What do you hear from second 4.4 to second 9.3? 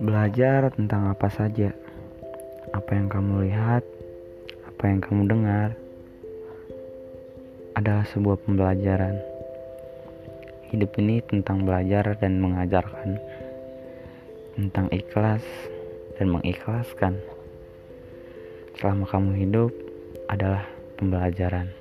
apa yang kamu dengar, adalah sebuah pembelajaran.